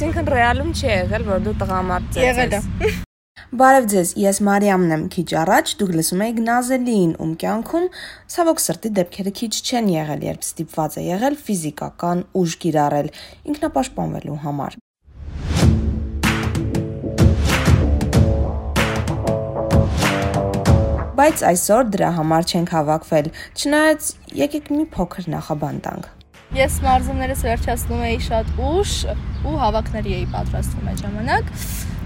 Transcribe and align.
Այսինքն 0.00 0.28
ռեալում 0.32 0.68
չի 0.72 0.86
եղել, 0.88 1.24
որ 1.28 1.40
դու 1.44 1.52
տղամարդ 1.60 2.14
ես։ 2.16 2.22
Եղել 2.24 2.54
է։ 2.56 2.60
Բարև 3.60 3.88
ձեզ, 3.92 4.12
ես 4.16 4.38
Մարիամն 4.46 4.94
եմ։ 4.94 5.02
Քիչ 5.12 5.24
առաջ 5.40 5.72
դուք 5.76 5.90
լսում 5.98 6.22
եք 6.24 6.38
Նազելին, 6.46 7.10
ում 7.20 7.34
կյանքում 7.42 7.84
ցավոք 8.32 8.62
սրտի 8.64 8.90
դեպքերը 8.96 9.32
քիչ 9.36 9.50
չեն 9.60 9.90
եղել, 9.92 10.24
երբ 10.24 10.46
ստիպված 10.46 10.96
է 10.96 11.04
եղել 11.04 11.36
ֆիզիկական 11.44 12.22
ուժ 12.40 12.54
կիրառել 12.64 13.10
ինքնապաշտպանվելու 13.52 14.38
համար։ 14.46 14.78
Բայց 21.20 21.44
այսօր 21.50 21.92
դրա 21.92 22.10
համար 22.16 22.48
չենք 22.48 22.72
հավաքվել։ 22.78 23.30
Չնայած 23.60 24.08
եկեք 24.40 24.72
մի 24.78 24.88
փոքր 24.96 25.28
նախաբանտանք։ 25.36 26.08
Ես 26.50 26.80
մարզումներս 26.82 27.44
վերջացնում 27.46 28.00
էի 28.08 28.18
շատ 28.26 28.48
ուշ 28.70 28.94
ու 29.46 29.52
հավաքների 29.60 30.14
էի 30.16 30.26
պատրաստվում 30.32 30.90
այդ 30.90 31.02
ժամանակ 31.04 31.52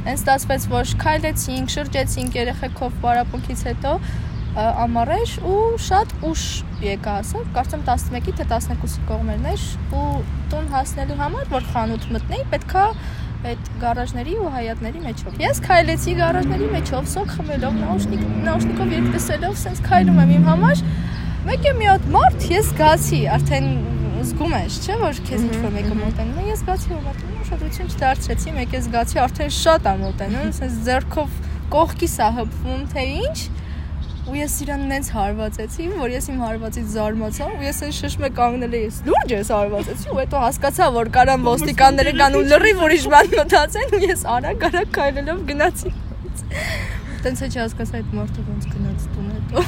Հենց 0.05 0.21
ստացվեց, 0.21 0.65
որ 0.69 0.91
քայլեցինք, 1.01 1.71
շրջեցինք 1.73 2.35
երեխեքով 2.37 2.97
պարապմունքից 3.01 3.61
հետո 3.71 3.93
ամառեշ 4.85 5.33
ու 5.49 5.62
շատ 5.80 6.12
ուշ 6.29 6.43
եկա 6.85 7.15
ասա, 7.23 7.41
կարծեմ 7.57 7.87
11-ի 7.88 8.35
թե 8.37 8.47
12-ի 8.51 9.07
կողմերն 9.09 9.49
էր 9.55 9.65
ու 9.97 10.05
տուն 10.52 10.69
հասնելու 10.74 11.16
համար, 11.23 11.49
որ 11.55 11.66
խանութ 11.73 12.07
մտնեի, 12.19 12.45
պետքա 12.52 12.85
այդ 13.49 13.73
գարաժների 13.80 14.37
ու 14.45 14.52
հայատների 14.59 15.02
մեջով։ 15.09 15.41
Ես 15.41 15.65
քայլեցի 15.65 16.15
գարաժների 16.21 16.71
մեջով, 16.77 17.11
սոկ 17.15 17.35
խմելով, 17.38 17.80
նաուշնիկ, 17.80 18.23
նաուշնիկով 18.45 18.95
երբ 18.99 19.11
տեսելով, 19.16 19.59
sense 19.65 19.85
քայլում 19.88 20.23
եմ 20.24 20.37
իմ 20.37 20.49
համար։ 20.52 20.87
Մեկ 21.49 21.69
է 21.69 21.74
մի 21.80 21.91
հատ 21.91 22.09
մարդ, 22.15 22.49
ես 22.55 22.71
գացի, 22.79 23.21
արդեն 23.35 23.69
զգում 24.24 24.55
ես, 24.55 24.77
չէ՞, 24.84 24.95
որ 25.01 25.19
քեզ 25.28 25.42
ինչ-որ 25.45 25.73
մեկը 25.74 25.96
մոտենում 25.99 26.38
է, 26.40 26.45
ես 26.49 26.60
զգացի, 26.62 26.88
որ 26.95 27.02
մոտենում 27.04 27.43
ուշադրություն 27.45 27.90
չդարձրեցի, 27.95 28.54
մեկ 28.54 28.74
է 28.74 28.80
զգացի 28.85 29.21
արդեն 29.24 29.52
շատ 29.59 29.88
ա 29.90 29.95
մոտենում, 30.01 30.49
ասես 30.54 30.79
ձեռքով 30.88 31.37
կողքիս 31.74 32.15
ա 32.24 32.29
հպվում, 32.38 32.82
թե 32.95 33.04
ինչ 33.24 33.38
ու 34.24 34.37
ես 34.38 34.54
իրան 34.65 34.84
նենց 34.88 35.09
հարվածեցի, 35.12 35.87
որ 35.99 36.12
ես 36.15 36.26
իմ 36.32 36.38
հարվածից 36.40 36.87
զարմացա 36.95 37.49
ու 37.54 37.65
ես 37.65 37.80
այն 37.84 37.95
շշմե 37.99 38.30
կանգնել 38.38 38.76
էի, 38.79 38.87
լուրջ 39.04 39.34
ես 39.34 39.51
հարվածեցի 39.52 40.09
ու 40.15 40.18
հետո 40.23 40.40
հասկացա, 40.45 40.87
որ 40.95 41.10
կարան 41.18 41.45
ոստիկանները 41.45 42.15
կան 42.23 42.38
ու 42.38 42.45
լրի 42.54 42.73
որիշ 42.80 43.04
բան 43.15 43.29
մտածեն 43.34 43.93
ու 43.99 44.02
ես 44.04 44.24
արագ 44.34 44.65
արագ 44.71 44.95
քայլելով 44.96 45.43
գնացի։ 45.52 45.93
Տենց 47.24 47.45
է 47.45 47.51
չհասկացա 47.52 48.01
այդ 48.01 48.16
մարդը 48.16 48.46
ոնց 48.49 48.71
գնաց 48.73 49.04
տուն 49.12 49.29
հետո։ 49.34 49.66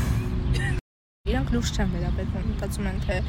Իրանք 1.26 1.52
լուրջ 1.56 1.76
չեն 1.76 1.92
վերաբերվում, 1.92 2.48
մտածում 2.54 2.88
են 2.90 2.98
թե 3.04 3.20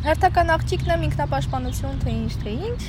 հերթական 0.00 0.50
աղջիկն 0.54 0.92
եմ 0.94 1.02
ինքնապաշտպանություն 1.10 1.96
թե 2.00 2.12
ինչ 2.16 2.36
թե 2.40 2.52
ինչ, 2.70 2.82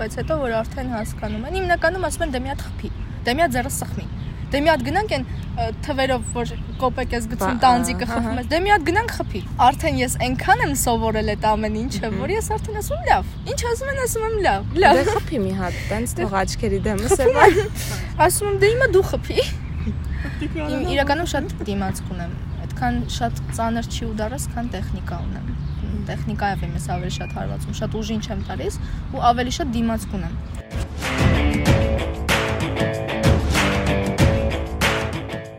բայց 0.00 0.14
հետո 0.18 0.36
որ 0.40 0.54
արդեն 0.60 0.88
հասկանում 0.96 1.44
են, 1.46 1.56
հիմնականում 1.60 2.06
ասում 2.08 2.24
են 2.26 2.32
դե 2.34 2.40
մի 2.42 2.50
հատ 2.50 2.64
խփի, 2.66 2.90
դե 3.26 3.34
մի 3.36 3.44
հատ 3.44 3.52
ձեռը 3.56 3.72
սխմի։ 3.76 4.06
Դե 4.46 4.58
մի 4.62 4.70
հատ 4.70 4.82
գնանք 4.86 5.14
այն 5.16 5.24
թվերով 5.86 6.26
որ 6.34 6.50
կոպեկ 6.82 7.14
ես 7.16 7.28
գցում 7.32 7.60
տանձիկը 7.62 8.08
խփում 8.10 8.40
ես, 8.40 8.48
դե 8.50 8.60
մի 8.66 8.72
հատ 8.72 8.84
գնանք 8.86 9.14
խփի։ 9.16 9.40
Արդեն 9.66 10.00
ես 10.02 10.16
այնքան 10.26 10.62
եմ 10.66 10.74
սովորել 10.82 11.30
այդ 11.34 11.46
ամեն 11.50 11.78
ինչը, 11.82 12.10
որ 12.16 12.34
ես 12.34 12.50
արդեն 12.56 12.80
ասում 12.82 13.06
լավ։ 13.10 13.30
Ինչ 13.50 13.60
ասում 13.72 13.90
են, 13.90 14.00
ասում 14.06 14.26
եմ 14.26 14.36
լավ։ 14.46 14.76
Լավ։ 14.86 15.00
Դե 15.00 15.14
խփի 15.16 15.40
մի 15.46 15.54
հատ, 15.60 15.80
տենց 15.90 16.16
թող 16.20 16.36
աչքերի 16.42 16.80
դեմս 16.86 17.16
է 17.16 17.28
վայ։ 17.36 17.50
Ասում 18.26 18.50
եմ 18.52 18.58
դե 18.62 18.72
հիմա 18.74 18.90
դու 18.94 19.06
խփի։ 19.10 19.46
Իմ 20.46 20.90
իրականում 20.94 21.30
շատ 21.34 21.56
դիմացք 21.66 22.12
ունեմ։ 22.16 22.36
Այդքան 22.66 23.00
շատ 23.16 23.46
ծանր 23.56 23.90
չի 23.96 24.04
ու 24.10 24.16
դարս, 24.20 24.50
քան 24.54 24.74
տեխնիկա 24.76 25.22
ունեմ 25.26 25.65
տեխնիկայով 26.10 26.66
եմ 26.66 26.76
ես 26.78 26.86
ավելի 26.96 27.14
շատ 27.16 27.30
հարվածում, 27.40 27.78
շատ 27.80 27.96
ուժին 28.00 28.20
չեմ 28.26 28.40
տալիս 28.50 28.74
ու 29.16 29.24
ավելի 29.32 29.52
շատ 29.58 29.74
դիմացք 29.76 30.16
ունեմ։ 30.20 30.34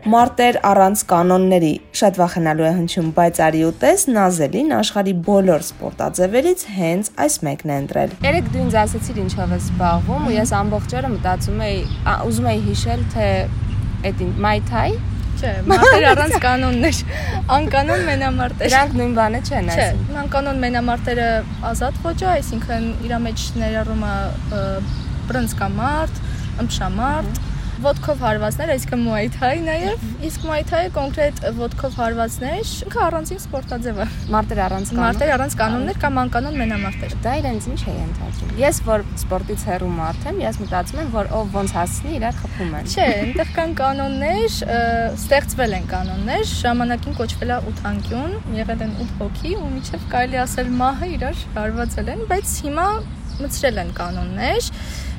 Մարտեր 0.08 0.56
առանց 0.64 1.00
կանոնների 1.10 1.70
շատ 2.00 2.18
վախենալու 2.20 2.64
է 2.64 2.70
հնչում, 2.78 3.08
բայց 3.18 3.40
արի 3.44 3.58
ու 3.66 3.72
տես 3.82 4.04
Նազելին 4.08 4.70
աշխարի 4.78 5.12
բոլոր 5.26 5.64
սպորտաձևերից 5.66 6.64
հենց 6.78 7.10
այս 7.24 7.36
մեկն 7.44 7.72
է 7.74 7.76
ընտրել։ 7.82 8.14
Երեք 8.24 8.48
դու 8.54 8.62
ինձ 8.62 8.78
ասացիր 8.84 9.20
ինչով 9.26 9.52
ես 9.58 9.68
զբաղվում 9.68 10.24
ու 10.30 10.34
ես 10.38 10.54
ամբողջ 10.62 10.96
օրը 11.02 11.12
մտածում 11.18 11.60
էի, 11.68 11.78
ուզում 12.30 12.50
էի 12.54 12.64
հիշել 12.70 13.04
թե 13.18 13.28
այդ 14.08 14.24
մայթայ 14.48 14.88
Չէ, 15.38 15.52
մարտեր 15.70 16.04
առանց 16.12 16.36
կանոններ։ 16.42 17.00
Անկանոն 17.56 18.00
մենամարտեր։ 18.08 18.72
Դրանք 18.72 18.96
նույն 18.98 19.12
բանը 19.18 19.40
չեն, 19.48 19.68
այսինքն։ 19.74 20.08
Չէ, 20.08 20.16
անկանոն 20.22 20.62
մենամարտերը 20.64 21.28
ազատ 21.68 22.00
ոճ 22.06 22.24
է, 22.24 22.28
այսինքն 22.32 22.88
իր 23.06 23.14
մեջ 23.28 23.44
ներառում 23.62 24.02
է 24.08 24.16
բրոնզկամարտ, 25.28 26.20
ըմբշամարտ, 26.64 27.40
ոդկով 27.82 28.22
հարվածներ, 28.24 28.70
այսինքն 28.74 29.02
Muay 29.04 29.28
Thai 29.30 29.58
նաև, 29.62 30.04
իսկ 30.26 30.46
Muay 30.48 30.64
Thai-ը 30.66 30.88
կոնկրետ 30.96 31.42
ոդկով 31.58 31.98
հարվածներ, 31.98 32.72
ինքը 32.88 33.00
առանցին 33.06 33.40
սպորտաձև 33.44 34.00
է։ 34.02 34.06
Մարտեր 34.34 34.60
առանց 34.64 34.90
կանոն։ 34.90 35.04
Մարտեր 35.04 35.32
առանց 35.36 35.56
կանոններ 35.60 36.00
կամ 36.02 36.18
անկանոն 36.24 36.58
մենամարտեր։ 36.58 37.14
Դա 37.22 37.34
իրենց 37.38 37.68
ինչ 37.68 37.78
է 37.78 37.94
ենթադրում։ 37.98 38.54
Ես 38.58 38.80
որ 38.88 39.04
սպորտից 39.22 39.64
հեռու 39.68 39.90
մարդ 39.98 40.26
եմ, 40.28 40.40
ես 40.42 40.60
մտածում 40.64 41.02
եմ, 41.04 41.12
որ 41.14 41.30
ով 41.38 41.54
ոնց 41.58 41.74
հասցնի, 41.78 42.14
իրար 42.18 42.38
խփում 42.42 42.74
են։ 42.78 42.88
Չէ, 42.88 43.06
այնտեղ 43.18 43.52
կան 43.58 43.74
կանոններ, 43.78 44.58
ստեղծվել 45.18 45.76
են 45.78 45.88
կանոններ, 45.92 46.44
ժամանակին 46.58 47.18
կոչվել 47.18 47.52
է 47.54 47.60
8 47.68 47.84
անկյուն, 47.92 48.34
եղել 48.58 48.84
են 48.88 48.96
8 49.06 49.18
հոգի 49.22 49.54
ու 49.58 49.70
միջև 49.78 50.08
կարելի 50.12 50.40
ասել 50.42 50.72
մահը 50.78 51.10
իրար 51.18 51.44
հարվածել 51.58 52.12
են, 52.14 52.24
բայց 52.32 52.54
հիմա 52.68 52.88
մցրել 53.38 53.82
են 53.84 53.92
կանոններ 53.98 54.72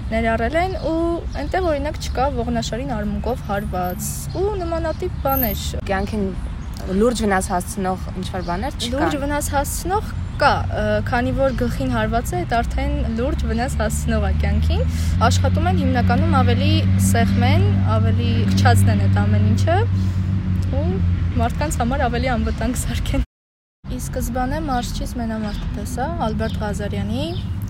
ներառել 0.10 0.56
են 0.60 0.72
ու 0.90 1.02
այնտեղ 1.38 1.66
օրինակ 1.70 1.98
չկա 2.02 2.24
ողնաշարին 2.38 2.94
արմունկով 2.96 3.44
հարված 3.50 4.08
ու 4.40 4.46
նմանատիպ 4.62 5.20
բաներ։ 5.26 5.66
Կյանքին 5.90 6.24
լուրջ 7.00 7.22
վնաս 7.26 7.50
հասցնող 7.54 8.08
ինչ-որ 8.22 8.46
բաներ 8.48 8.80
չկա։ 8.80 8.90
Լուրջ 8.96 9.18
վնաս 9.24 9.50
հասցնող 9.54 10.10
կա, 10.40 10.52
քանի 11.10 11.34
որ 11.38 11.56
գլխին 11.60 11.94
հարված 11.94 12.34
է, 12.34 12.42
դա 12.50 12.60
արդեն 12.64 12.94
լուրջ 13.20 13.46
վնաս 13.50 13.76
հասցնող 13.84 14.26
է 14.30 14.32
կյանքին։ 14.44 14.84
Աշխատում 15.30 15.70
են 15.70 15.82
հիմնականում 15.84 16.36
ավելի 16.40 16.72
սեղմեն, 17.10 17.66
ավելի 18.00 18.32
քչացնեն 18.56 19.04
այդ 19.06 19.20
ամեն 19.26 19.48
ինչը 19.52 19.78
ու 20.80 20.86
մարդկանց 21.44 21.80
համար 21.84 22.06
ավելի 22.08 22.32
անվտանգ 22.40 22.82
սարքեն։ 22.88 23.28
Ի 23.90 24.00
սկզբանե 24.00 24.60
մարշչից 24.70 25.16
մենամարտը 25.20 25.70
տեսա 25.76 26.10
Ալբերտ 26.30 26.60
Ղազարյանի 26.64 27.24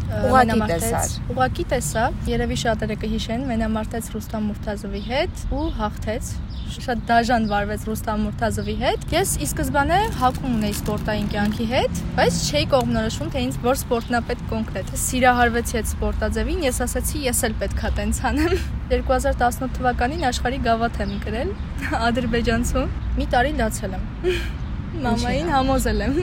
Ուղակի 0.09 0.61
տեսար։ 0.69 1.11
Ուղակի 1.33 1.63
տեսա, 1.69 2.03
երևի 2.29 2.55
շատերը 2.63 2.95
կհիշեն, 3.03 3.43
մենամարտեց 3.49 4.07
Ռուստամ 4.15 4.47
Մուրթազովի 4.49 5.01
հետ 5.05 5.43
ու 5.53 5.65
հաղթեց 5.79 6.31
շատ 6.69 7.03
դաժան 7.09 7.45
վարվեց 7.49 7.85
Ռուստամ 7.89 8.23
Մուրթազովի 8.25 8.75
հետ։ 8.81 9.05
Ես 9.13 9.31
ի 9.41 9.47
սկզբանե 9.49 9.99
հակում 10.19 10.55
ունեի 10.59 10.75
սպորտային 10.79 11.29
կյանքի 11.33 11.67
հետ, 11.71 12.01
բայց 12.19 12.39
չէի 12.49 12.67
կողմնորոշում, 12.73 13.31
թե 13.33 13.43
ինձ 13.45 13.57
որ 13.65 13.79
սպորտնա 13.79 14.21
պետք 14.29 14.45
կոնկրետ։ 14.53 14.93
Սիրահարվեցի 15.05 15.79
այդ 15.81 15.89
սպորտաձևին, 15.93 16.63
ես 16.69 16.79
ասացի, 16.85 17.25
ես 17.25 17.43
էլ 17.49 17.57
պետքա 17.63 17.93
տենց 17.99 18.21
անեմ։ 18.29 18.55
2018 18.93 19.75
թվականին 19.79 20.29
աշխարհի 20.29 20.63
գավաթ 20.69 21.03
եմ 21.05 21.17
գրել 21.25 21.53
Ադրբեջանցում։ 22.09 22.95
Մի 23.19 23.29
տարի 23.33 23.53
լացել 23.59 23.99
եմ 23.99 24.09
մամային 24.89 25.49
համոզել 25.53 26.01
եմ, 26.05 26.15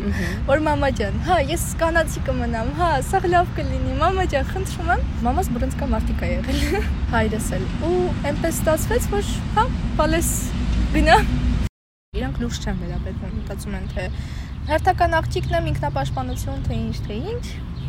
որ 0.48 0.62
մամա 0.66 0.88
ջան, 0.98 1.18
հա, 1.26 1.36
ես 1.46 1.64
կանացի 1.80 2.22
կմնամ, 2.26 2.72
հա, 2.80 2.88
սա 3.06 3.20
լավ 3.30 3.52
կլինի, 3.56 3.94
մամա 4.00 4.24
ջան, 4.32 4.48
խնդրում 4.50 4.90
եմ։ 4.94 5.04
Մամաս 5.26 5.50
բրոնզկա 5.54 5.88
մարտիկ 5.92 6.24
է 6.26 6.30
եղել։ 6.32 6.88
Հայրս 7.14 7.48
էլ։ 7.56 7.64
Ու 7.86 7.92
այնպես 8.32 8.60
ստացվեց, 8.60 9.08
որ 9.14 9.30
հա, 9.56 9.66
բալես 10.00 10.32
գնա։ 10.96 11.16
Իրանք 12.16 12.42
լուրջ 12.42 12.60
չեն 12.66 12.82
վերաբերվում, 12.82 13.32
մտածում 13.38 13.76
են 13.76 13.88
թե 13.94 14.06
հերթական 14.66 15.16
աղջիկն 15.20 15.56
եմ 15.60 15.72
ինքնապաշտպանություն 15.72 16.62
թե 16.66 16.78
ինչ 16.82 17.00
թե 17.06 17.18
ինչ, 17.32 17.44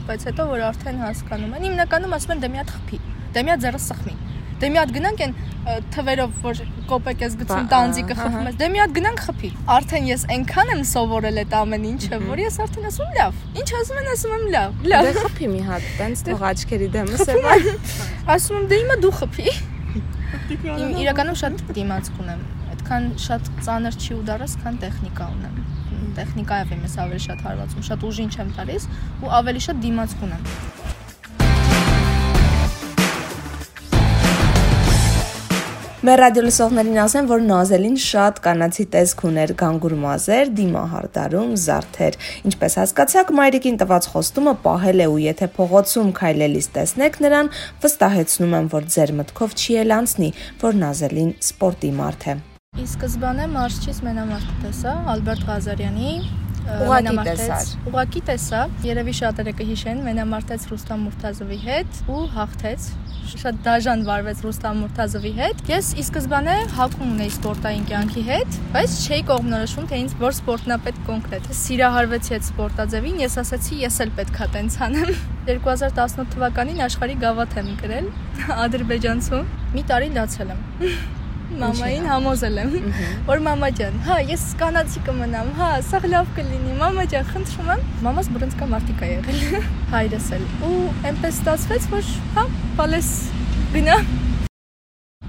բայց 0.08 0.26
հետո 0.30 0.48
որ 0.52 0.66
արդեն 0.68 1.04
հասկանում 1.08 1.58
են, 1.58 1.68
հիմնականում 1.68 2.18
ասում 2.18 2.36
են 2.38 2.44
դե 2.44 2.52
մի 2.54 2.62
հատ 2.62 2.74
խփի, 2.76 3.00
դե 3.34 3.46
մի 3.48 3.56
հատ 3.56 3.64
ձեռը 3.66 3.82
սխմի 3.88 4.18
Դե 4.58 4.70
մի 4.74 4.80
հատ 4.80 4.92
գնանք 4.96 5.20
այն 5.22 5.34
թվերով 5.94 6.36
որ 6.44 6.60
կոպեկ 6.88 7.24
ես 7.24 7.34
գցում 7.42 7.66
տանձիկը 7.72 8.16
խփում 8.18 8.46
ես։ 8.48 8.58
Դե 8.62 8.68
մի 8.74 8.82
հատ 8.82 8.94
գնանք 8.98 9.24
խփի։ 9.26 9.50
Արդեն 9.76 10.08
ես 10.08 10.26
այնքան 10.36 10.72
եմ 10.74 10.84
սովորել 10.92 11.40
այդ 11.44 11.56
ամեն 11.60 11.88
ինչը, 11.92 12.20
որ 12.24 12.42
ես 12.44 12.60
արդեն 12.66 12.88
ասում 12.92 13.16
լավ։ 13.18 13.42
Ինչ 13.62 13.68
ասում 13.82 14.02
են, 14.02 14.10
ասում 14.14 14.36
եմ 14.38 14.46
լավ։ 14.56 14.78
Լավ։ 14.94 15.08
Դե 15.08 15.14
խփի 15.28 15.50
մի 15.54 15.64
հատ, 15.68 15.90
տենց 16.00 16.24
թող 16.28 16.46
աչքերի 16.52 16.90
դեմս 16.96 17.26
է 17.28 17.38
Ասում 18.38 18.60
եմ 18.62 18.70
դե 18.72 18.82
հիմա 18.84 19.00
դու 19.04 19.14
խփի։ 19.22 19.58
Իմ 20.78 21.02
իրականում 21.04 21.40
շատ 21.44 21.66
դիմացք 21.78 22.22
ունեմ։ 22.24 22.46
Այդքան 22.78 23.10
շատ 23.28 23.52
ծանր 23.68 24.00
չի 24.00 24.14
ու 24.18 24.24
դարս, 24.32 24.58
քան 24.64 24.80
տեխնիկա 24.84 25.32
ունեմ 25.38 25.66
տեխնիկայով 26.18 26.74
եմ 26.74 26.86
ես 26.88 26.96
ավելի 27.04 27.20
շատ 27.28 27.44
հարվածում, 27.46 27.84
շատ 27.88 28.06
ուժին 28.08 28.32
չեմ 28.34 28.50
տալիս 28.58 28.88
ու 29.22 29.32
ավելի 29.38 29.62
շատ 29.68 29.82
դիմացք 29.86 30.24
ունեմ։ 30.28 30.48
Մեր 36.06 36.20
ռադիո 36.22 36.42
լսողներին 36.46 36.98
ասեմ, 37.02 37.28
որ 37.32 37.40
Նազելին 37.42 37.96
շատ 37.98 38.40
կանացի 38.46 38.84
տեսք 38.94 39.24
ուներ 39.32 39.54
գանգուր 39.58 39.96
մազեր, 40.04 40.52
դիմահարդարում, 40.60 41.56
զարդեր։ 41.64 42.18
Ինչպես 42.52 42.78
հասկացաք, 42.82 43.32
մայրիկին 43.40 43.80
տված 43.82 44.10
խոստումը 44.14 44.54
պահել 44.68 45.02
է 45.02 45.10
ու 45.10 45.18
եթե 45.26 45.50
փողոցում 45.58 46.14
քայլելիս 46.22 46.70
տեսնեք 46.78 47.18
նրան, 47.26 47.50
վստահեցնում 47.82 48.56
եմ, 48.62 48.70
որ 48.78 48.90
ձեր 48.94 49.14
մտքով 49.18 49.58
չի 49.58 49.80
էլ 49.82 49.96
անցնի, 49.98 50.30
որ 50.62 50.82
Նազելին 50.86 51.32
սպորտի 51.50 51.92
մարդ 51.98 52.28
է։ 52.30 52.38
Ի 52.78 52.86
սկզբանե 52.94 53.50
մարշչից 53.58 54.04
մենամարտը 54.06 54.60
տեսա 54.68 54.94
Ալբերտ 55.18 55.48
Ղազարյանի 55.50 56.12
Ուղակի 56.68 57.20
տեսար։ 57.26 57.70
Ուղակի 57.90 58.22
տեսա, 58.28 58.62
երևի 58.86 59.14
շատերը 59.18 59.54
կհիշեն, 59.62 60.02
մենամարտեց 60.04 60.66
Ռուստամ 60.74 61.06
Մուրթազովի 61.08 61.60
հետ 61.64 62.02
ու 62.12 62.24
հաղթեց 62.36 62.90
շատ 63.28 63.58
դաժան 63.66 64.04
վարվեց 64.08 64.42
Ռուստամ 64.46 64.78
Մուրթազովի 64.84 65.32
հետ։ 65.38 65.64
Ես 65.72 65.90
ի 65.98 66.06
սկզբանե 66.06 66.56
հակում 66.78 67.12
ունեի 67.16 67.34
սպորտային 67.34 67.84
կյանքի 67.92 68.24
հետ, 68.30 68.58
բայց 68.78 68.96
չէի 69.08 69.26
կողմնորոշում, 69.32 69.90
թե 69.92 70.00
ինձ 70.04 70.16
որ 70.24 70.38
սպորտն 70.38 70.76
է 70.78 70.80
պետք 70.88 71.04
կոնկրետ։ 71.10 71.52
Սիրահարվեցի 71.60 72.36
այդ 72.38 72.48
սպորտաձևին, 72.48 73.22
ես 73.26 73.38
ասացի, 73.44 73.82
ես 73.84 74.02
էլ 74.08 74.16
պետքա 74.22 74.50
տենց 74.56 74.80
անեմ։ 74.88 75.14
2018 75.52 76.34
թվականին 76.38 76.84
աշխարհի 76.88 77.22
գավաթ 77.28 77.62
եմ 77.64 77.72
գրել 77.84 78.12
Ադրբեջանցում։ 78.68 79.56
Մի 79.78 79.88
տարի 79.92 80.12
լացել 80.18 80.58
եմ 80.58 80.68
մամային 81.48 82.08
համոզել 82.10 82.58
եմ, 82.62 82.74
որ 83.28 83.42
մամա 83.46 83.70
ջան, 83.78 84.00
հա, 84.04 84.18
ես 84.28 84.44
կանացի 84.60 85.02
կմնամ, 85.08 85.52
հա, 85.58 85.70
սա 85.88 86.02
լավ 86.04 86.32
կլինի, 86.36 86.74
մամա 86.82 87.06
ջան, 87.14 87.30
խնդրում 87.32 87.70
եմ։ 87.74 87.86
Մամաս 88.08 88.30
բրոնզկա 88.36 88.68
մարտիկ 88.74 89.04
է 89.08 89.10
եղել։ 89.12 89.40
Հայրս 89.94 90.28
էլ։ 90.38 90.44
Ու 90.68 90.74
այնպես 91.12 91.40
ստացվեց, 91.42 91.88
որ 91.94 92.12
հա, 92.36 92.44
բալես 92.82 93.12
գնա։ 93.78 93.98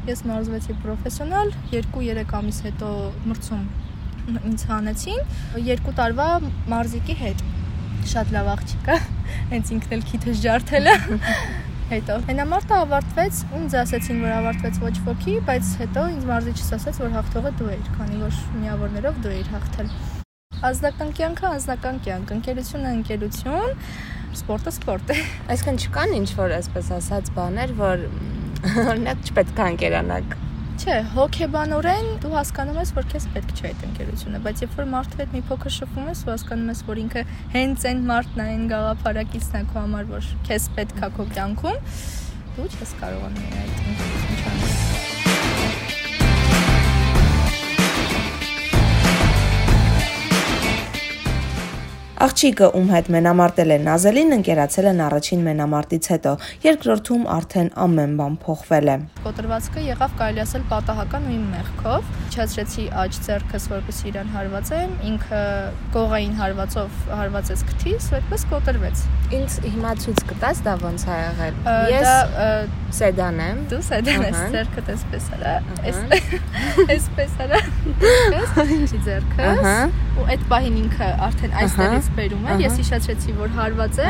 Ես 0.09 0.25
մարզվեցի 0.33 0.77
պրոֆեսիոնալ, 0.83 1.55
2-3 1.71 2.35
ամիս 2.41 2.61
հետո 2.67 2.91
մրցում 3.29 3.65
ինձ 4.49 4.67
հանեցին, 4.73 5.23
2 5.71 5.95
տարվա 6.03 6.29
մարզիկի 6.75 7.19
հետ։ 7.23 7.47
Շատ 8.09 8.35
լավ 8.35 8.53
աղջիկ 8.57 8.93
է։ 8.95 8.99
Հենց 9.55 9.73
ինքն 9.77 9.97
էլ 9.99 10.05
քիթը 10.11 10.37
ջարդել 10.43 10.93
է 10.93 10.99
հետո 11.89 12.15
մենամարտը 12.29 12.75
ավարտվեց 12.85 13.39
ինձ 13.57 13.75
ասացին 13.81 14.19
որ 14.21 14.33
ավարտվեց 14.39 14.81
ոչ 14.83 14.91
ոքի 15.07 15.37
բայց 15.47 15.69
հետո 15.81 16.03
ինձ 16.13 16.27
մարզիչս 16.29 16.73
ասաց 16.77 16.99
որ 17.01 17.15
հաղթողը 17.15 17.53
դու 17.61 17.69
ես 17.73 17.87
քանի 17.95 18.19
որ 18.21 18.41
միավորներով 18.65 19.21
դու 19.25 19.33
ես 19.33 19.49
հաղթել 19.55 19.89
ազնական 20.69 21.15
կյանքը 21.17 21.47
ազնական 21.49 22.01
կյանք 22.05 22.35
ընկերությունը 22.37 22.93
ընկերություն 22.99 23.73
սպորտը 24.43 24.75
սպորտ 24.77 25.15
է 25.15 25.17
այսինքն 25.57 25.81
չկան 25.87 26.13
ինչ 26.19 26.29
որ 26.43 26.55
այսպես 26.59 26.93
ասած 26.99 27.33
բաներ 27.39 27.73
որ 27.81 28.05
օրինակ 28.85 29.25
չպետք 29.31 29.65
է 29.65 29.71
ընկերանաք 29.73 30.39
Չէ, 30.79 30.97
հոգեբանորեն 31.11 32.05
դու 32.23 32.31
հասկանում 32.37 32.77
ես, 32.79 32.91
որ 32.95 33.07
քեզ 33.11 33.25
պետք 33.35 33.55
չէ 33.57 33.65
այդ 33.71 33.81
ընկերությունը, 33.89 34.41
բայց 34.45 34.61
երբ 34.63 34.77
որ 34.79 34.87
մարդու 34.93 35.19
հետ 35.19 35.33
մի 35.35 35.41
փոքր 35.49 35.75
շփվում 35.75 36.07
ես, 36.13 36.21
ու 36.23 36.31
հասկանում 36.31 36.71
ես, 36.71 36.83
որ 36.91 37.01
ինքը 37.03 37.25
հենց 37.57 37.87
այն 37.91 38.05
մարդն 38.13 38.45
է, 38.45 38.47
այն 38.53 38.69
գաղափարակիցն 38.75 39.59
է 39.59 39.65
քո 39.73 39.81
համար, 39.83 40.07
որ 40.15 40.29
քեզ 40.47 40.69
պետք 40.79 41.03
է 41.03 41.11
քո 41.19 41.27
կյանքում, 41.35 41.83
դու 42.61 42.69
չես 42.79 42.95
կարողանում 43.03 43.59
այդ 43.59 43.75
ընկերությունը 43.75 44.08
Աղջիկը, 52.19 52.69
ում 52.75 52.89
հետ 52.91 53.09
մենամարտել 53.15 53.71
է 53.71 53.75
Նազելին, 53.85 54.33
ընկերացել 54.35 54.87
են 54.91 55.03
առաջին 55.05 55.43
մենամարտից 55.47 56.07
հետո։ 56.13 56.33
Երկրորդում 56.65 57.29
արդեն 57.35 57.69
ամեն 57.85 58.17
բան 58.19 58.39
փոխվել 58.43 58.91
է։ 58.91 58.97
Կոտրվածքը 59.27 59.85
եղավ 59.87 60.17
կարելի 60.19 60.43
ասել 60.43 60.65
պատահական 60.73 61.29
իմ 61.37 61.45
մեղքով։ 61.55 62.11
Չացրեցի 62.39 62.85
աջ 63.03 63.17
ձեռքս, 63.27 63.65
որպեսզի 63.73 64.05
իրան 64.13 64.29
հարվածեմ, 64.35 64.93
ինքը 65.09 65.41
կողային 65.95 66.35
հարվածով 66.39 66.99
հարվածեց 67.19 67.65
քթիս, 67.69 68.07
այդպես 68.19 68.45
կոտրվեց։ 68.53 69.03
Ինձ 69.39 69.57
հիմա 69.69 69.95
ցույց 70.05 70.23
կտաս 70.29 70.63
դա 70.69 70.75
ոնց 70.85 71.03
է 71.09 71.17
եղել։ 71.19 71.59
Ես 71.93 72.09
սեդան 72.99 73.41
եմ։ 73.49 73.59
Դու 73.69 73.81
սեդան 73.89 74.23
ես, 74.29 74.39
ձեռքդ 74.55 74.93
էսպես 74.95 75.27
արա, 75.39 75.55
էսպես 76.95 77.35
արա։ 77.45 77.59
Ինչի 78.79 79.01
ձեռքս։ 79.09 79.67
Ու 80.19 80.25
այդ 80.33 80.43
պահին 80.51 80.79
ինքը 80.79 81.09
արդեն 81.29 81.53
այստեղից 81.63 82.07
բերում 82.19 82.47
է, 82.49 82.57
ես 82.65 82.79
հիշացրեցի, 82.81 83.35
որ 83.39 83.53
հարված 83.59 83.99
է, 83.99 84.09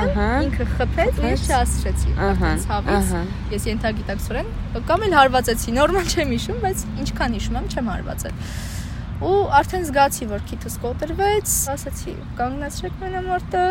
ինքը 0.49 0.67
խփեց, 0.79 1.19
ես 1.29 1.43
չասրեցի 1.49 2.15
արդեն 2.29 2.63
ցավից։ 2.69 3.11
Ես 3.53 3.67
ենթագիտակցորեն 3.69 4.49
կամ 4.89 5.05
էլ 5.09 5.15
հարվածեցի, 5.19 5.75
նորմալ 5.79 6.09
չեմ 6.15 6.33
հիշում, 6.39 6.59
բայց 6.65 6.79
ինչքան 7.03 7.37
հիշում 7.39 7.59
եմ, 7.59 7.69
չեմ 7.75 7.93
հարվածել 8.19 8.77
ու 9.19 9.39
արդեն 9.59 9.87
զգացի 9.89 10.27
որ 10.31 10.43
քիթս 10.47 10.75
կոտրվեց 10.83 11.55
ասացի 11.75 12.13
կանգնացրեք 12.39 13.01
մենամարտը 13.03 13.63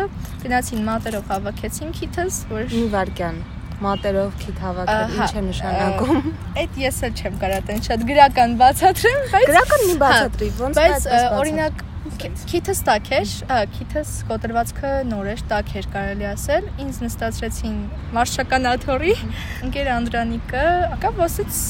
գնացին 0.42 0.82
մատերով 0.88 1.30
հավաքեցին 1.32 1.94
քիթս 1.98 2.40
որ 2.52 2.66
մի 2.74 2.82
վարքյան 2.92 3.40
մատերով 3.78 4.36
քիթ 4.42 4.62
հավաքել 4.66 5.16
ինչ 5.16 5.30
է 5.32 5.44
նշանակում 5.48 6.30
այդ 6.64 6.78
ես 6.84 7.02
էլ 7.08 7.18
չեմ 7.22 7.40
կարա 7.44 7.60
տեն 7.68 7.84
շատ 7.88 8.06
գրական 8.12 8.56
բացատրեմ 8.60 9.20
բայց 9.32 9.52
գրական 9.52 9.84
մի 9.88 9.98
բացատրի 10.04 10.50
ոնց 10.60 10.82
բայց 10.82 11.12
օրինակ 11.38 11.84
Քիթս 12.08 12.78
տակ 12.86 13.08
էր, 13.12 13.32
հա, 13.50 13.56
քիթս 13.74 14.12
կոտրվածքը 14.30 14.92
նոր 15.10 15.26
էր, 15.34 15.42
տակ 15.50 15.72
էր 15.80 15.88
կարելի 15.92 16.26
ասել։ 16.30 16.68
Ինձ 16.84 17.00
նստացրեցին 17.04 17.76
մարշական 18.16 18.68
աթորի, 18.70 19.12
ընկեր 19.66 19.90
Անդրանիկը, 19.98 20.64
ակավ 20.96 21.20
ասեց 21.26 21.60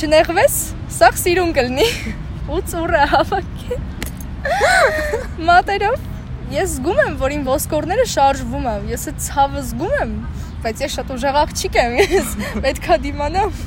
չնեղվես, 0.00 0.58
սա 0.96 1.08
սիրուն 1.20 1.50
կլինի։ 1.56 1.88
Ու 2.50 2.60
ծուրը 2.70 3.02
հավաքեն։ 3.14 3.82
Մատերով 5.50 5.98
ես 6.54 6.76
զգում 6.76 7.02
եմ, 7.04 7.18
որ 7.20 7.34
իմ 7.36 7.42
ոսկորները 7.50 8.06
շարժվում 8.14 8.70
են։ 8.70 8.86
Ես 8.90 9.08
այդ 9.10 9.18
ցավը 9.26 9.64
զգում 9.70 9.96
եմ, 10.00 10.14
բայց 10.64 10.84
ես 10.86 10.96
շատ 10.96 11.12
ուժեղ 11.16 11.40
աղջիկ 11.40 11.80
եմ, 11.84 11.98
ես 12.16 12.28
պետքա 12.64 13.00
դիմանամ։ 13.04 13.60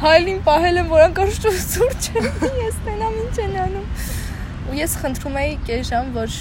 Հայլին 0.00 0.40
պահել 0.50 0.80
եմ, 0.82 0.90
որ 0.90 1.04
անկարծ 1.06 1.44
ծուր 1.70 1.94
չեմ։ 2.00 2.26
Ես 2.66 2.80
տենամ 2.88 3.20
ինչ 3.20 3.36
են 3.46 3.54
անում 3.68 3.86
ու 4.70 4.76
ես 4.78 4.92
խնդրում 5.00 5.38
էի 5.40 5.54
կես 5.66 5.88
ժամ, 5.88 6.10
որ 6.14 6.34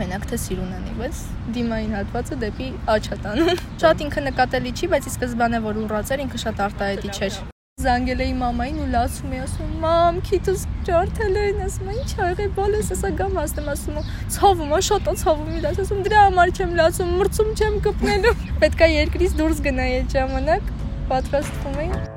մենակ 0.00 0.24
թե 0.30 0.38
սիրուն 0.44 0.70
անի, 0.78 0.94
բայց 1.00 1.22
դիմային 1.56 1.96
հատվածը 1.98 2.38
դեպի 2.44 2.68
է 2.94 3.18
տանում։ 3.26 3.64
Շատ 3.84 4.04
ինքը 4.08 4.28
նկատելի 4.30 4.76
չի, 4.80 4.92
բայց 4.94 5.10
ի 5.10 5.16
սկզբանե 5.18 5.64
որ 5.70 5.82
ուռած 5.84 6.14
էր, 6.16 6.24
ինքը 6.28 6.46
շատ 6.48 6.64
արտահայտիչ 6.68 7.18
էր։ 7.28 7.44
Զանգել 7.82 8.20
էի 8.24 8.34
մամային 8.38 8.76
ու 8.80 8.84
լացում 8.92 9.32
էի 9.34 9.40
ասում 9.44 9.72
մամ 9.82 10.20
քիթս 10.28 10.62
ջարդել 10.86 11.38
են 11.40 11.58
ասում 11.66 11.90
ինչ 11.94 12.06
ա 12.14 12.28
եղել 12.30 12.52
բոլես 12.60 12.92
ասա 12.96 13.10
գամ 13.18 13.36
ասեմ 13.42 13.68
ասում 13.74 13.98
ցավում 14.36 14.72
ա 14.78 14.80
շատ 14.88 15.10
ա 15.12 15.16
ցավում 15.24 15.52
իրա 15.58 15.74
ասում 15.84 16.02
դրա 16.08 16.24
համար 16.28 16.54
չեմ 16.54 16.74
լացում 16.80 17.14
մրցում 17.18 17.54
չեմ 17.58 17.78
կպնելու 17.90 18.36
պետքա 18.64 18.92
երկրից 18.94 19.38
դուրս 19.42 19.64
գնայի 19.68 19.96
այդ 20.00 20.18
ժամանակ 20.20 20.74
պատրաստվում 21.10 21.80
էի 21.84 22.13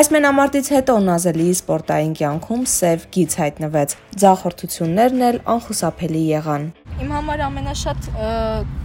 Այս 0.00 0.08
մենամարտից 0.14 0.68
հետո 0.72 0.92
Նազելիի 1.04 1.54
սպորտային 1.58 2.12
կյանքում 2.16 2.60
սև 2.72 3.02
գիծ 3.12 3.34
հայտնվեց։ 3.36 3.90
Ձախորդություններն 4.22 5.24
էլ 5.26 5.38
անխուսափելի 5.54 6.22
եղան։ 6.30 6.64
Իմ 7.04 7.10
համար 7.16 7.42
ամենաշատ 7.46 8.08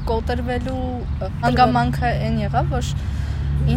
կոտրվելու 0.09 0.89
հանգամանքը 1.45 2.11
այն 2.25 2.35
եղավ, 2.41 2.75
որ 2.75 2.91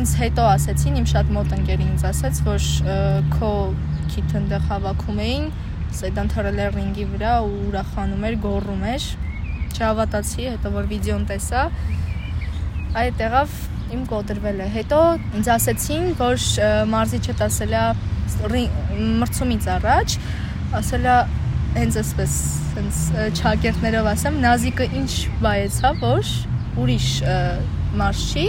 ինձ 0.01 0.17
հետո 0.25 0.49
ասեցին, 0.57 0.99
իմ 0.99 1.09
շատ 1.15 1.33
մոտ 1.39 1.55
ընկերը 1.61 1.89
ինձ 1.93 2.07
ասաց, 2.11 2.43
որ 2.49 2.69
քո 3.37 3.55
քիթ 4.17 4.37
ընդեղ 4.43 4.69
հավաքում 4.75 5.25
էին, 5.29 5.49
սեդան 6.03 6.35
թռել 6.35 6.63
էր 6.67 6.77
ռինգի 6.81 7.11
վրա 7.15 7.39
ու 7.47 7.57
ուրախանում 7.71 8.31
էր, 8.33 8.43
գոռում 8.49 8.87
էր։ 8.99 9.11
Չհավատացի, 9.79 10.53
հետո 10.59 10.75
որ 10.75 10.91
վիդեոն 10.91 11.29
տեսա, 11.31 11.67
այդ 12.99 13.29
եղավ 13.29 13.59
իմ 13.95 14.05
կոտրվել 14.11 14.63
է։ 14.65 14.69
Հետո 14.75 15.01
ինձ 15.39 15.51
ասեցին, 15.55 16.07
որ 16.19 16.47
մարզիչը 16.93 17.35
ասել 17.49 17.77
է 17.79 17.85
մրցումից 19.21 19.69
առաջ, 19.79 20.17
ասել 20.79 21.07
է 21.09 21.17
հենց 21.79 22.01
այսպես, 22.03 22.35
հենց 22.79 22.99
ճակերտներով 23.39 24.11
ասեմ, 24.13 24.41
նազիկը 24.45 24.89
ինչ 25.03 25.13
բայեցա, 25.45 25.93
որ 26.03 26.33
ուրիշ 26.83 27.09
մարզ 28.01 28.27
չի 28.29 28.47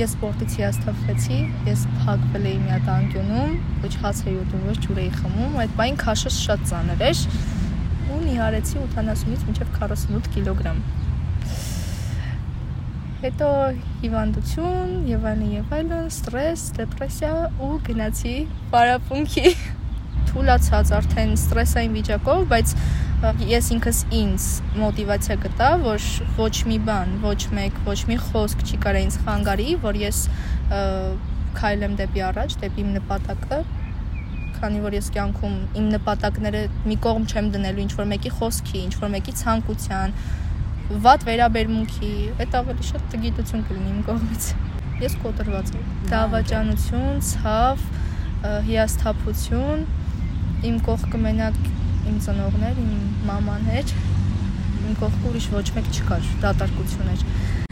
ես 0.00 0.12
սպորտից 0.14 0.52
հիասթափվեցի, 0.60 1.38
ես 1.66 1.80
փակվել 2.04 2.44
էի 2.46 2.58
մի 2.62 2.70
հատ 2.70 2.90
անկյունում, 2.94 3.56
ոչ 3.82 3.90
հաց 4.04 4.20
էի 4.30 4.36
ուտում, 4.44 4.62
ոչ 4.70 4.76
ջուր 4.86 5.00
էի 5.02 5.10
խմում, 5.16 5.56
այդ 5.64 5.74
բային 5.80 5.98
քաշս 6.04 6.38
շատ 6.46 6.64
ծանր 6.70 7.04
էր 7.10 7.24
ու 8.10 8.20
նիհարեցի 8.28 8.78
80-ից 8.86 9.44
մինչև 9.50 9.74
48 9.80 10.30
կիլոգրամ 10.36 10.78
հետո 13.20 13.48
հիվանդություն 14.00 14.92
եւ 15.10 15.24
այլն 15.28 15.48
եւ 15.52 15.72
այլն, 15.76 16.06
ստրես, 16.08 16.62
դեպրեսիա 16.78 17.32
ու 17.66 17.74
գնացի 17.84 18.32
պարապունքի 18.72 19.52
թուլացած 20.30 20.92
արդեն 20.96 21.34
ստրեսային 21.36 21.98
վիճակով, 21.98 22.46
բայց 22.54 22.72
ես 23.50 23.68
ինքս 23.76 24.00
ինձ 24.16 24.46
մոտիվացիա 24.80 25.36
գտա, 25.44 25.68
որ 25.84 26.06
ոչ 26.38 26.54
մի 26.70 26.78
բան, 26.88 27.14
ոչ 27.26 27.40
մեկ, 27.58 27.80
ոչ 27.90 27.98
մի 28.08 28.16
խոսք 28.30 28.64
չի 28.64 28.80
կարող 28.86 29.04
ինձ 29.04 29.20
խանգարի, 29.26 29.68
որ 29.84 30.00
ես 30.00 30.22
քայլեմ 31.60 31.96
դեպի 32.00 32.24
առաջ, 32.30 32.58
դեպի 32.64 32.84
իմ 32.86 32.92
նպատակը, 32.96 33.62
քանի 34.60 34.84
որ 34.86 34.96
ես 34.96 35.10
կյանքում 35.16 35.56
իմ 35.80 35.90
նպատակները 35.98 36.62
մի 36.88 36.96
կողմ 37.04 37.26
չեմ 37.28 37.52
դնելու 37.56 37.84
ինչ 37.84 37.92
որ 38.00 38.08
մեկի 38.14 38.32
խոսքի, 38.40 38.80
ինչ 38.86 38.94
որ 39.02 39.12
մեկի 39.18 39.36
ցանկության, 39.40 40.16
վատ 40.90 41.24
վերաբերմունքի, 41.28 42.12
այդ 42.42 42.54
ավելի 42.58 42.84
շատ 42.88 43.02
տգիտություն 43.12 43.60
կլինի 43.68 43.90
իմ 43.90 43.98
կողմից։ 44.08 44.46
Ես 45.00 45.12
կոտրված 45.22 45.68
եմ։ 45.76 45.84
Դավաճանություն, 46.10 47.20
ցավ, 47.28 47.84
հիասթափություն, 48.66 49.84
իմ 50.66 50.80
կողքը 50.88 51.20
մենակ 51.26 51.60
իմ 52.10 52.16
ծնողներ, 52.26 52.80
իմ 52.82 52.90
մաման 53.28 53.70
էր, 53.78 53.94
իմ 54.80 54.98
կողքը 55.04 55.30
ուրիշ 55.30 55.46
ոչ 55.54 55.64
մեկ 55.78 55.92
չկար, 55.94 56.26
դատարկություն 56.42 57.12
էր։ 57.14 57.24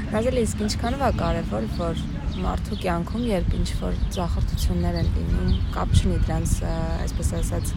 Նազելի 0.09 0.45
իսկ 0.47 0.63
ինչքանով 0.69 1.03
է 1.09 1.11
կարևոր, 1.19 1.67
որ 1.79 2.03
մարդու 2.39 2.79
կյանքում 2.85 3.27
երբ 3.29 3.57
ինչ 3.59 3.69
որ 3.83 3.99
ծախրտություններ 4.15 4.99
են 5.03 5.11
լինում, 5.17 5.51
կապ 5.75 5.99
չունի 5.99 6.19
դրանց, 6.23 6.55
այսպես 7.03 7.33
ասած, 7.43 7.75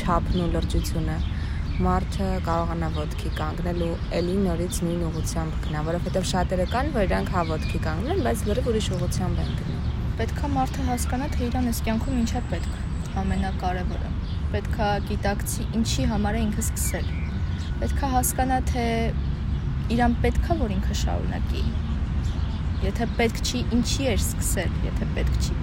չափն 0.00 0.40
ու 0.40 0.50
լրջությունը, 0.56 1.18
մարդը 1.86 2.28
կարողանա 2.46 2.88
ոդքի 2.96 3.30
կանգնել 3.40 3.82
ու 3.86 3.92
ելի 4.20 4.36
նորից 4.44 4.80
նույն 4.84 5.04
ուղությամբ 5.10 5.58
գնա, 5.66 5.84
որովհետև 5.90 6.28
շատերը 6.30 6.66
կան, 6.74 6.92
որ 6.96 7.06
իրանք 7.08 7.32
հա 7.36 7.44
ոդքի 7.50 7.82
կանգնեն, 7.86 8.22
բայց 8.26 8.44
լրիվ 8.50 8.70
ուրիշ 8.74 8.90
ուղությամբ 8.98 9.42
են 9.44 9.54
գնում։ 9.60 9.88
Պետքա 10.20 10.52
մարդը 10.60 10.88
հասկանա, 10.90 11.30
թե 11.36 11.48
իրան 11.50 11.70
այս 11.72 11.82
կյանքում 11.88 12.20
ինչ 12.20 12.30
է 12.30 12.44
պետք 12.50 13.18
ամենակարևորը 13.24 14.10
պետքա 14.50 14.86
գիտակցի 15.06 15.64
ինչի 15.78 16.04
համար 16.10 16.36
է 16.36 16.40
ինքը 16.44 16.62
սկսել։ 16.64 17.10
Պետքա 17.80 18.08
հասկանա, 18.14 18.56
թե 18.70 18.86
իրան 19.94 20.16
պետքա 20.24 20.56
որ 20.60 20.74
ինքը 20.74 20.96
շարունակի։ 21.00 21.62
Եթե 22.86 23.06
պետք 23.20 23.38
չի, 23.44 23.60
ինչի 23.76 24.08
էր 24.10 24.18
սկսել, 24.24 24.74
եթե 24.88 25.08
պետք 25.18 25.38
չի։ 25.44 25.58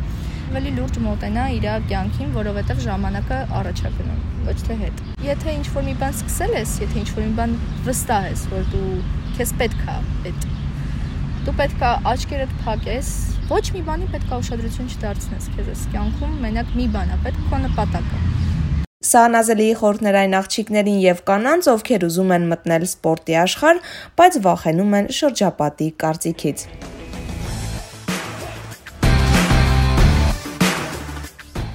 Ավելի 0.48 0.70
լուրջ 0.77 0.98
մոտենա 1.04 1.46
իր 1.58 1.66
կյանքին, 1.89 2.30
որովհետև 2.32 2.77
ժամանակը 2.86 3.39
առաջ 3.60 3.82
է 3.84 3.89
գնում, 3.98 4.22
ոչ 4.48 4.56
թե 4.68 4.77
հետ։ 4.80 5.01
Եթե 5.25 5.56
ինչ 5.58 5.66
որ 5.75 5.86
մի 5.88 5.96
բան 6.00 6.16
սկսել 6.16 6.56
ես, 6.56 6.75
եթե 6.84 7.01
ինչ 7.01 7.10
որ 7.18 7.25
մի 7.25 7.34
բան 7.39 7.56
վստահ 7.88 8.27
ես, 8.30 8.46
որ 8.54 8.63
դու 8.72 8.94
քեզ 9.36 9.54
պետքա 9.60 9.98
այդ 10.32 10.48
դու 11.48 11.56
պետքա 11.60 11.92
աչքերդ 12.13 12.56
փակես, 12.63 13.12
ոչ 13.51 13.62
մի 13.75 13.84
բանի 13.92 14.10
պետքա 14.16 14.42
ուշադրություն 14.48 14.89
չդարձնես 14.96 15.51
քեզ 15.58 15.86
կյանքում, 15.92 16.42
մենակ 16.48 16.75
մի 16.80 16.89
բան 16.96 17.12
է 17.12 17.22
պետք 17.27 17.46
քո 17.51 17.63
նպատակը։ 17.68 18.25
Սա 19.08 19.24
անազելի 19.27 19.70
խորհուրդներ 19.84 20.18
այն 20.24 20.38
աղջիկներին 20.42 21.01
եւ 21.04 21.25
կանանց, 21.27 21.72
ովքեր 21.75 22.08
ուզում 22.08 22.36
են 22.39 22.51
մտնել 22.56 22.88
սպորտի 22.88 23.39
աշխարհ, 23.44 23.82
բայց 24.20 24.44
վախենում 24.48 25.01
են 25.01 25.12
շրջապատի 25.22 25.96
կարծիքից։ 26.04 26.70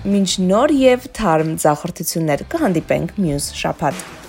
Մինչ 0.02 0.30
նոր 0.42 0.73
եւ 0.75 1.04
թարմ 1.14 1.52
ցախորտություններ 1.62 2.40
կհանդիպենք 2.50 3.14
մյուս 3.23 3.47
շաբաթ։ 3.61 4.22